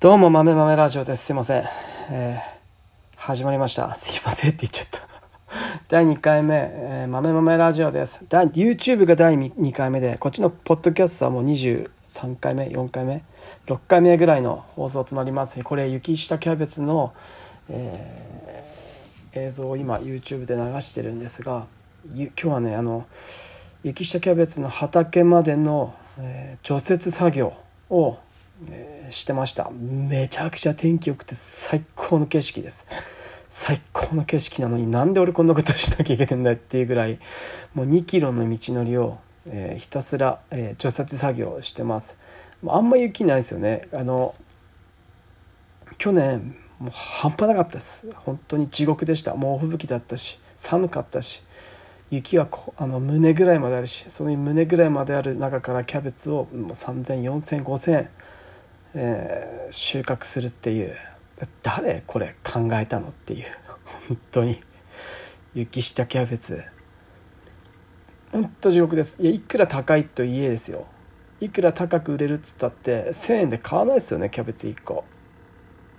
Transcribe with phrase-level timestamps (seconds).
[0.00, 1.26] どうも、豆豆ラジオです。
[1.26, 1.64] すいません。
[2.08, 3.94] えー、始まりました。
[3.96, 5.06] すいませんって言っちゃった。
[5.90, 8.24] 第2回目、えー、豆豆ラジオです。
[8.30, 11.90] YouTube が第 2, 回目で、こっちのポッドキャストはもう23
[12.40, 13.22] 回目、4回目、
[13.66, 15.62] 6回目ぐらいの放送となります。
[15.62, 17.12] これ、雪下キャベツの、
[17.68, 21.66] えー、映像を今 YouTube で流してるんですが、
[22.14, 23.04] 今日はね、あの、
[23.82, 27.52] 雪下キャベツの畑までの、えー、除雪作業
[27.90, 28.16] を
[28.68, 29.70] え、してました。
[29.70, 32.86] めちゃくちゃ天気良くて最高の景色です。
[33.48, 37.18] 最高の景色なのになんで俺こんなことしなきゃいけないんだっていうぐらい
[37.74, 42.16] もう2キロの道のりを、え、ひたすら、えー、除雪作業してます。
[42.66, 43.88] あんま雪ないですよね。
[43.92, 44.34] あの
[45.98, 48.06] 去年もう半端なかったです。
[48.14, 49.34] 本当に地獄でした。
[49.34, 51.42] 猛吹雪だったし寒かったし
[52.10, 58.08] 雪はあの胸ぐらいまであるしその胸ぐらいまである中からキャベツを300040005000
[58.94, 60.96] えー、収穫するっていう。
[61.62, 62.02] 誰？
[62.06, 63.08] これ考えたの？
[63.08, 63.46] っていう。
[64.08, 64.62] 本当に。
[65.54, 66.62] 雪下キャベツ。
[68.30, 69.20] 本当地獄です。
[69.22, 70.86] いやいくら高いと家ですよ。
[71.40, 75.04] いくら高く売れるっつったって1,000円で買わないですよねキャベツ1個。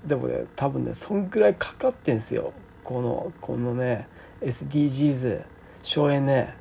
[0.05, 2.53] でもね多分ねそんぐらいかかってんすよ。
[2.83, 4.07] このこのね
[4.41, 5.41] SDGs
[5.83, 6.53] 省エネ。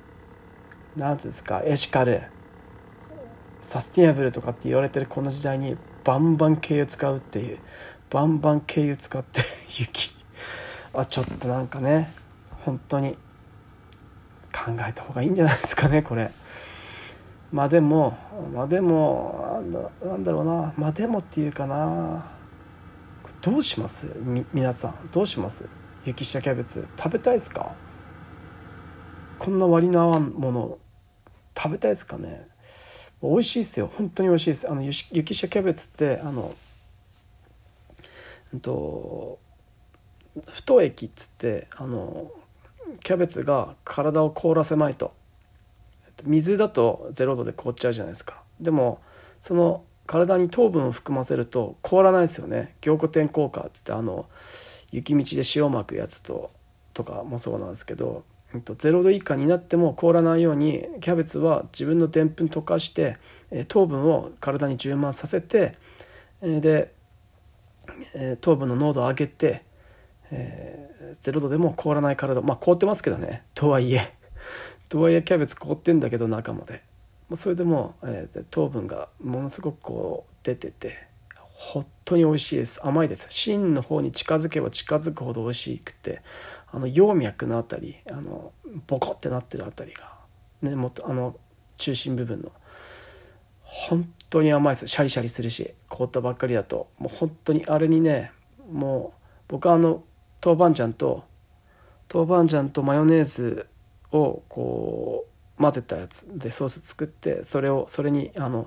[0.96, 2.22] なんつうんですかエシカル。
[3.62, 7.58] サスティナブルとかって言われてるこの時代にバンバン軽油使うっていう
[8.10, 9.40] バンバン軽油使って
[9.78, 10.10] 雪。
[10.94, 12.12] あちょっとなんかね
[12.64, 13.12] 本当に
[14.52, 16.30] 考えた方がいいんじゃないですかねこれ。
[17.52, 18.16] まあでも
[18.54, 19.62] まあでも
[20.04, 20.72] なんだろうな。
[20.76, 22.24] まあでもっていうかな。
[23.42, 24.06] どうします？
[24.18, 25.64] み皆さんどうします？
[26.04, 26.86] 雪下キャベツ。
[26.98, 27.72] 食べたいですか？
[29.38, 30.78] こんな割の合わんもの
[31.56, 32.46] 食べたいですかね？
[33.22, 33.90] 美味しいですよ。
[33.96, 34.70] 本当に美味しいです。
[34.70, 36.54] あの雪下キャベツってあの
[38.52, 39.38] うんと
[40.47, 42.31] 太液っつってあの
[43.03, 45.12] キャベツが体を凍らせまいと。
[46.25, 48.42] 水だと0度で凍っちゃうじゃないですか。
[48.60, 49.00] でも
[49.41, 52.75] その体に糖分を含ませると凍らないですよね。
[52.81, 54.26] 凝固点効果っつってあの
[54.92, 56.50] 雪道で塩まくやつと
[56.94, 58.25] とかもそうなんですけど
[58.55, 63.16] 0度以下になっても凍らないようにキャベツは自分のでんぷん溶かして
[63.69, 65.77] 糖分を体に充満させて
[66.43, 66.93] で
[68.41, 69.62] 糖分の濃度を上げて
[70.33, 73.43] 0度でも凍らない体まあ凍ってますけどね。
[73.55, 74.12] とはいえ
[74.88, 76.82] とはいえキャベツ凍ってんだけど中まで。
[77.37, 77.94] それでも
[78.50, 81.09] 糖分がものすごくこう出てて
[81.60, 82.81] 本当に美味しいです。
[82.82, 83.26] 甘いです。
[83.28, 86.22] 芯の方に近づけば近づくほど美味しくて
[86.72, 88.53] あの葉脈のあたりあの
[88.87, 90.10] ボコってなってるあたりが、
[90.62, 91.37] ね、もっとあの
[91.76, 92.50] 中心部分の。
[93.62, 94.88] 本当に甘いです。
[94.88, 96.88] シャリシャリするし凍ったばっかりだと。
[96.99, 98.32] もう本当にあれにね
[98.72, 100.03] もう僕はあの
[100.43, 101.25] 豆板醤と
[102.12, 103.66] 豆板醤とマヨネーズ
[104.12, 105.26] をこ
[105.59, 108.66] う混ぜたやつでソース作ってそれをそれにあの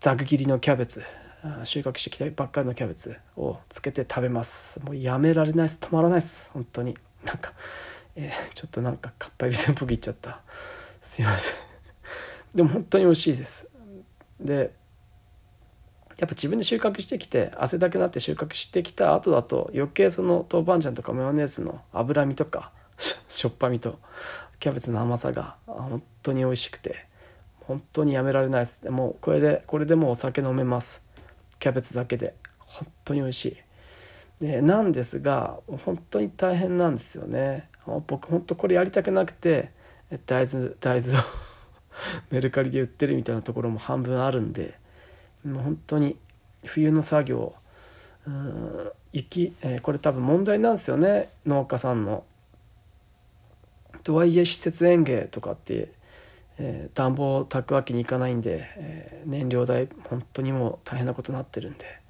[0.00, 1.02] ざく切りのキャベツ
[1.64, 4.80] 収穫してきたばっかりのキャベツをつけて食べます。
[4.80, 5.78] もうやめられないです。
[5.80, 6.50] 止まらないです。
[6.52, 6.96] 本当に。
[7.24, 7.52] なんか、
[8.16, 10.40] えー、ちょっとなんかかっぱえびせんっぽく言っちゃった。
[11.04, 11.54] すいません。
[12.54, 13.66] でも本当に美味しいです。
[14.40, 14.72] で
[16.18, 23.98] やっぱ自分で収穫してきて汗だけなって収穫してきた後だと余計その豆板醤とかマヨネーズの脂身とかしょっぱみと
[24.60, 27.06] キャベツの甘さが本当に美味しくて
[27.60, 28.82] 本当にやめられないです。
[28.82, 31.02] でもこれでこれでもうお酒飲めます。
[31.62, 32.34] キャベツだけで。
[32.58, 33.44] 本当に美味し
[34.40, 34.44] い。
[34.44, 37.68] でなんですが本当に大変なんですよね。
[38.08, 39.70] 僕本当これやりたくなくて
[40.26, 41.22] 大豆大豆を
[42.30, 44.74] メルカリで売ってるみたいなところも半分あるんで
[45.44, 46.16] もう本当に
[46.64, 47.54] 冬の作業
[48.26, 51.28] うん雪、えー、これ多分問題なんですよね。
[51.46, 52.24] 農家さんの。
[54.02, 55.92] とはいえ施設園芸とかって
[56.58, 62.00] えー、暖房を炊くわけにいかないんで、えー、燃料代本当にもう大変なことになってるんで。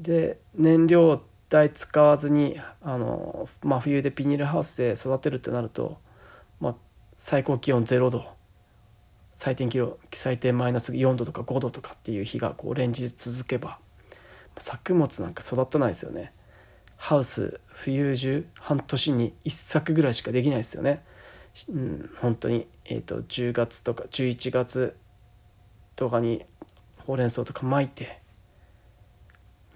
[0.00, 5.98] で燃料代使わずにあの、まあ、冬でビニールハウスで育てるってなると、
[6.60, 6.74] まあ、
[7.16, 8.26] 最高気温0度
[9.36, 13.78] 最低気温最低マイナス4度とか5度とかっていう日がこう連日続けば
[14.58, 16.32] 作物なんか育たないですよね。
[16.96, 21.02] ハウス冬中半年に1作ぐらいしかできないですよね。
[21.68, 24.96] うん、本当に、えーと、10月とか11月
[25.96, 26.44] とかに
[27.06, 28.20] ほうれん草とか巻いて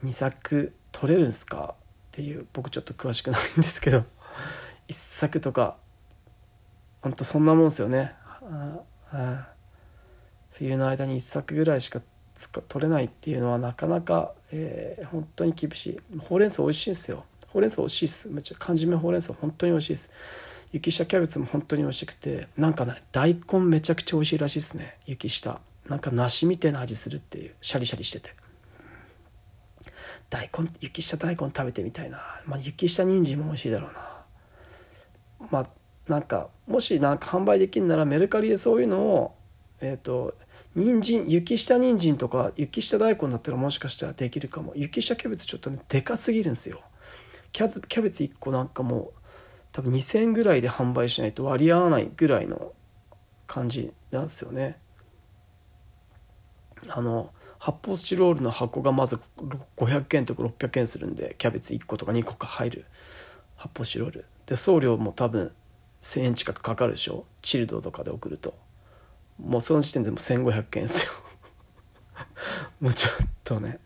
[0.04, 4.04] 2作取れるんですかっていう僕ちょっと詳しくないんですけど
[4.88, 5.76] 1作とか
[7.02, 8.14] ほんとそんなもんですよね。
[10.50, 12.02] 冬の間に1作ぐらいしか
[12.69, 16.19] 取れないっていうのはなかなか、えー、本当に厳しい。
[16.19, 17.25] ほうれん草美味しいんですよ。
[17.48, 18.28] ほうれん草美味しいです。
[18.28, 20.10] めっちゃ缶詰ほうれん草本当に美味しいです。
[20.72, 24.96] 雪下キャベツも本当に美味しくてなんかね大根めちゃくちゃ美味しいらしいですね。
[25.06, 25.60] 雪下。
[25.88, 27.54] なんか梨みたいな味するっていう。
[27.62, 28.34] シャリシャリしてて。
[30.30, 33.92] 大根雪下大根食べてみたいな、まあ、雪下人参も美味しいだろう
[35.40, 35.48] な。
[35.50, 35.66] まあ
[36.08, 39.34] なんかもしなんか販売できるならメルカリでそういうのを
[39.80, 40.34] えっ、ー、と
[40.74, 44.72] 人参雪下人参とか雪下大根だったらもしかしたらできるかも。
[44.76, 46.80] 雪下キャベツちょっとねでかすぎるんですよ。
[47.52, 49.12] キャキャベツ1個なんかも
[49.78, 52.72] 多分2000円ぐらいで販売しないと割り合わないぐらいの
[53.46, 54.76] 感じなんですよね。
[56.88, 57.30] あの
[57.60, 59.20] 発泡スチロールの箱がまず
[59.76, 62.86] 500円とか600円するんでキャベツ1個とか2個か入る
[63.54, 64.25] 発泡スチロール。
[64.46, 65.52] で送料も多分
[66.02, 67.25] 1000円近くかかるでしょ？
[67.42, 68.54] チルドとかで送ると。
[69.40, 71.12] もうその時点でも1500円ですよ。
[72.82, 73.78] もうちょっとね。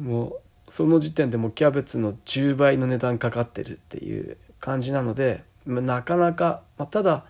[0.00, 7.24] もうその時点でもうキャベツの10倍の値段かかってるっていう感じなのでなかなか、まあ、ただ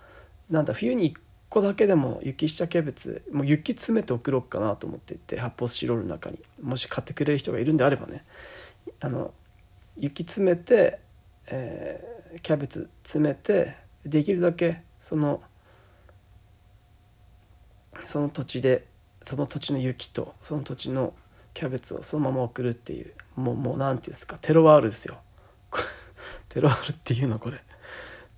[0.50, 1.18] なんだ冬に1
[1.48, 6.38] 個だけでも雪下キャベツもう雪詰めて送ろうかなと思っていて発泡スチロールの中に。
[6.62, 8.24] もし買ってくれる人がいるんであればね。
[9.00, 9.32] あの
[9.96, 11.00] 雪詰めて、
[11.46, 15.42] えー、キャベツ詰めてできるだけその
[18.06, 18.84] その土地で
[19.22, 21.14] その土地の雪とその土地の
[21.54, 25.18] キャベツをそのまま送るっていうもうもう何て言うんですかテロワールですよ。
[26.52, 27.62] テロールっていうのこれ。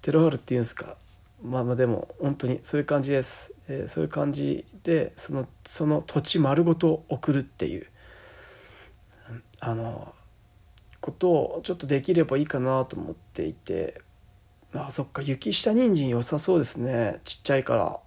[0.01, 0.97] テロールっていうんですか。
[1.43, 7.89] まあまあでも本当にそういう感じです、えー、そういう感じでそのその土地丸ごと送るっていう。
[9.59, 10.15] あの
[11.01, 14.01] ことをちょっとできればいいかなと思っていて。
[14.73, 17.21] あそっか雪下人参良さそうですね。
[17.25, 17.99] ちっちゃいから。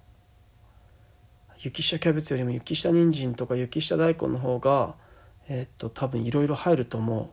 [1.58, 4.96] 雪下キャベツよりも雪下人参とか雪下大根の方が
[5.50, 7.30] えー、っと多分いろいろ入ると思う。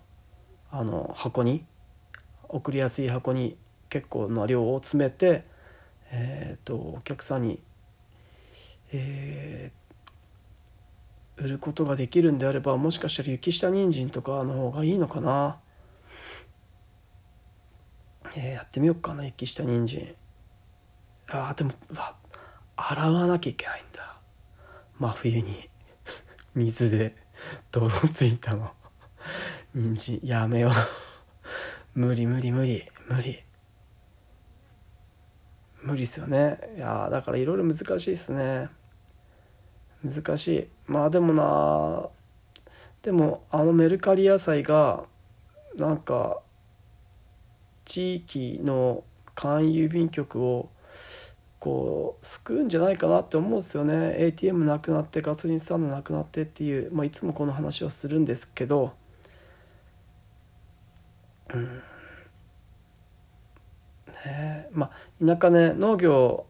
[0.72, 1.64] あの箱に。
[2.56, 3.56] 送りやすい箱に
[3.88, 5.44] 結構な量を詰めて
[6.16, 7.60] えーと、お客さんに、
[8.92, 15.58] えー、売ることができるんであればもしかしたら雪下人参とかの方がいいのかな、
[18.36, 20.14] えー、やってみようかな雪下人参。
[21.30, 22.16] あでもわ
[22.76, 24.20] 洗わなきゃいけないんだ。
[25.00, 25.68] 真冬に
[26.54, 27.16] 水で
[27.72, 28.70] 泥ついたの。
[29.74, 31.03] 人参やめよう。
[31.94, 33.44] 無理無理無理無理。
[35.82, 36.58] 無理っすよね。
[36.76, 38.68] いやだからいろいろ難しいっすね。
[40.02, 40.68] 難しい。
[40.86, 42.08] まあでもな
[43.02, 45.04] でもあのメルカリ野菜が
[45.76, 46.40] なんか
[47.84, 49.04] 地域の
[49.36, 50.70] 簡易郵便局を
[51.60, 54.16] こう救うんじゃないかなって思うんですよね。
[54.18, 58.92] ATM なくなってガソリンスタンドなくなってっていう、まあ、いつもこの話をするんですけど
[61.54, 61.82] うん。
[64.24, 64.90] ねま
[65.20, 66.46] あ田舎ね農業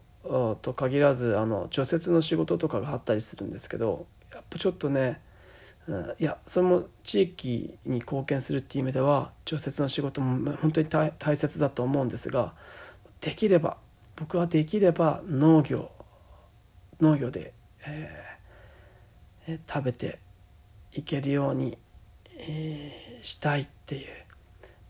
[0.61, 5.21] と限らずあの除雪の仕事とかがあったりするんですけどやっぱちょっとね、
[5.87, 12.53] うん、いやそれも地域に貢献するっていう意味では除雪の仕事も本当に大切だと思うんですが
[13.21, 13.77] できれば
[14.15, 15.91] 僕はできれば農業
[17.01, 17.53] 農業で、
[17.85, 20.19] えー、食べて
[20.93, 21.77] いけるように、
[22.37, 24.24] えー、したいっていう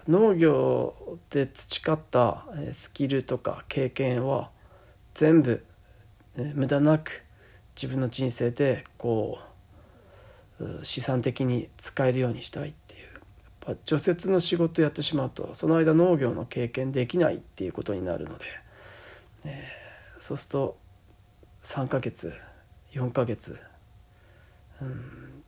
[0.08, 4.48] 農業で培ったスキルとか経験を
[5.14, 5.66] 全部
[6.54, 7.24] 無駄なく
[7.76, 9.40] 自分の人生でこ
[10.60, 18.46] う資産的に使えるようにしたいっていうやっぱ除雪の仕事やってしまうとその間農業の経験できないっていうことになるので、
[19.46, 20.78] えー、そうすると
[21.64, 22.34] 3ヶ月
[22.94, 23.58] 4ヶ月、
[24.82, 25.44] うん、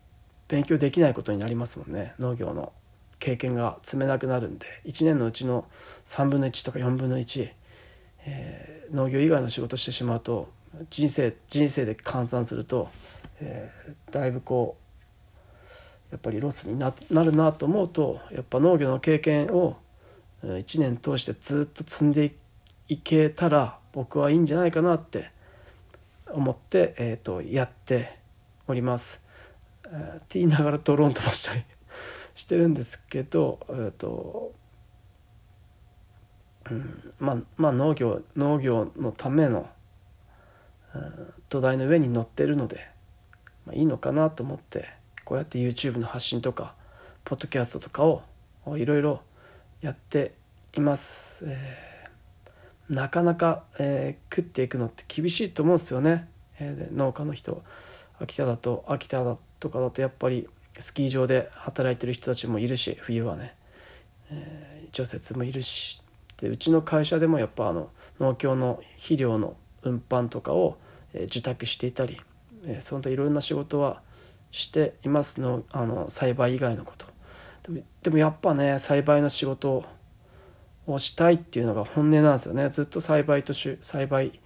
[0.47, 2.73] 勉強できないことになりますもんね農業の。
[3.19, 5.65] 経験が積めなくなるんで1年のうちの
[6.05, 7.49] 3分の1とか4分の1、
[8.25, 10.49] えー、農業以外の仕事してしまうと
[10.89, 12.89] 人生人生で換算すると、
[13.39, 14.87] えー、だいぶこう
[16.11, 19.77] やっぱりロスにななるなと思うとやっぱ農業の経験を
[20.43, 22.35] 1年通してずっと積んで
[22.87, 25.31] いけたら僕はいいんじゃないかなって
[26.29, 28.19] 思って、えーと、やって
[28.67, 29.21] おります。
[29.85, 31.63] えー、って言いながらドローン飛ばしたり
[32.37, 34.53] してるんですけど、えーと
[36.69, 39.67] うん、まあまあ農業農業のための、
[40.93, 42.87] うん、土台の上に乗ってるので、
[43.65, 44.87] まあ、いいのかなと思って
[45.25, 46.75] こうやって YouTube の発信とか
[47.25, 48.21] ポッドキャストとかを
[48.77, 49.21] いろいろ
[49.81, 50.35] やって
[50.75, 56.29] います、えー、なかなか、えー、食っていくのって厳しいと思うんですよね、
[56.59, 57.63] えー、農家の人
[58.19, 60.47] 秋田だと秋田だとかだとやっぱり
[60.81, 63.55] スキー場で働いてる人たちもいるし冬はね、
[64.31, 66.01] えー、除雪もいるし
[66.37, 70.77] でうちの会社でもやっぱあの農協の肥料の運搬とかを、
[71.13, 72.21] えー、受託していたり、
[72.65, 74.01] えー、その他いろんな仕事は
[74.51, 77.05] していますのあの栽培以外のこと。
[77.63, 79.83] でもでもやっぱね栽培の仕事
[80.85, 82.69] をしたいっていうのが本音なんですよね。
[82.69, 84.39] ずっと栽培と栽培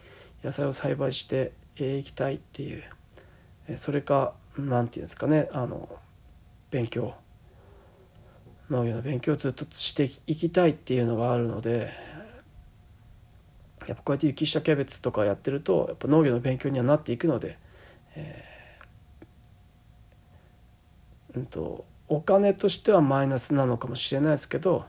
[0.43, 2.83] 野菜を栽培していきたいっていう。
[3.77, 5.87] それか何て言うんですかねあの
[6.71, 7.13] 勉強。
[8.71, 11.91] 農業の勉強をずっとしていきたいっていうのがあるので
[13.85, 17.57] やっぱこうやって雪下キャベツとかやってるとやっぱ農業の勉強にはなっていくので、
[18.15, 24.85] えー、うんとお金としてはマイナスなのかもしれないですけど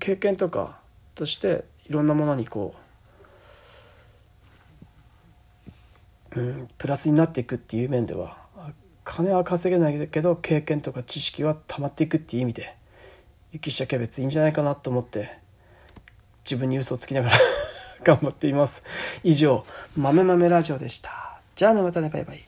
[0.00, 0.80] 経験とか
[1.14, 2.74] としていろんなものにこ
[6.34, 8.45] う、うん、プラスになっていくっていう面では
[9.06, 12.74] 金は稼げないけど経験とか知識は溜まっていくっていう意味で
[13.52, 15.38] 雪下キャベツいいんじゃないかなと思って
[16.44, 17.38] 自分に嘘をつきながら
[18.02, 18.82] 頑張っています。
[19.22, 19.64] 以上
[19.96, 21.40] 豆豆ラジオでした。
[21.54, 22.44] じゃあねまたねバイバイ。